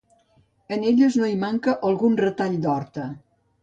[0.77, 3.11] En elles no hi manca algun retall d'horta.